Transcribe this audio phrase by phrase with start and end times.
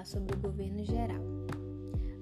[0.00, 1.20] falar sobre o governo geral.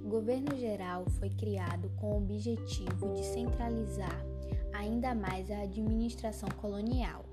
[0.04, 4.24] O governo geral foi criado com o objetivo de centralizar
[4.72, 7.25] ainda mais a administração colonial.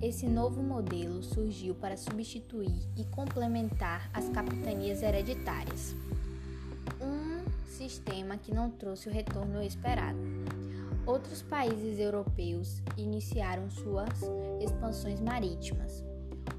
[0.00, 5.94] Esse novo modelo surgiu para substituir e complementar as capitanias hereditárias.
[7.00, 10.18] Um sistema que não trouxe o retorno esperado.
[11.04, 14.20] Outros países europeus iniciaram suas
[14.60, 16.04] expansões marítimas,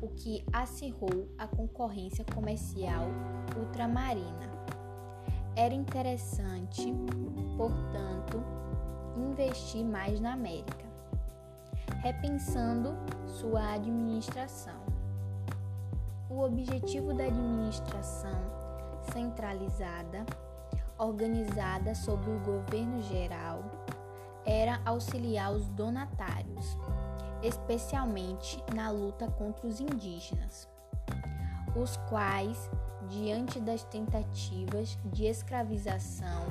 [0.01, 3.05] o que acirrou a concorrência comercial
[3.57, 4.49] ultramarina.
[5.55, 6.93] Era interessante,
[7.57, 8.41] portanto,
[9.17, 10.85] investir mais na América,
[12.01, 12.95] repensando
[13.27, 14.79] sua administração.
[16.29, 18.39] O objetivo da administração
[19.11, 20.25] centralizada,
[20.97, 23.63] organizada sob o governo geral,
[24.45, 26.77] era auxiliar os donatários,
[27.41, 30.67] especialmente na luta contra os indígenas,
[31.75, 32.69] os quais,
[33.09, 36.45] diante das tentativas de escravização,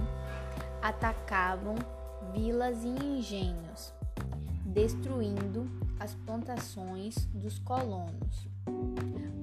[0.82, 1.74] atacavam
[2.32, 3.92] vilas e engenhos,
[4.64, 8.48] destruindo as plantações dos colonos.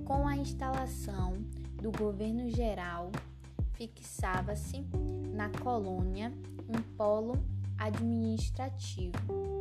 [0.05, 1.33] Com a instalação
[1.81, 3.11] do governo geral,
[3.73, 4.85] fixava-se
[5.33, 6.31] na colônia
[6.69, 7.43] um polo
[7.77, 9.54] administrativo.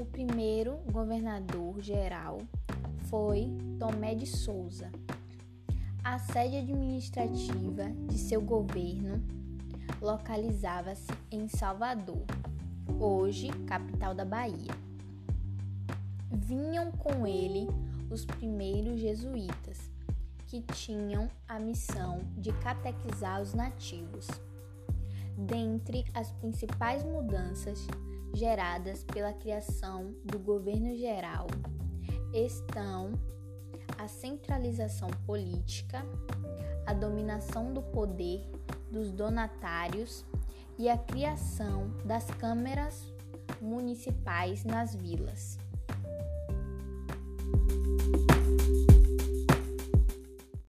[0.00, 2.38] O primeiro governador geral
[3.10, 4.90] foi Tomé de Souza.
[6.02, 9.22] A sede administrativa de seu governo
[10.00, 12.24] localizava-se em Salvador,
[12.98, 14.72] hoje capital da Bahia.
[16.32, 17.68] Vinham com ele
[18.10, 19.90] os primeiros jesuítas,
[20.46, 24.26] que tinham a missão de catequizar os nativos.
[25.36, 27.86] Dentre as principais mudanças
[28.32, 31.46] geradas pela criação do governo geral
[32.32, 33.12] estão
[33.98, 36.04] a centralização política,
[36.86, 38.48] a dominação do poder
[38.90, 40.24] dos donatários
[40.78, 43.12] e a criação das câmeras
[43.60, 45.58] municipais nas vilas.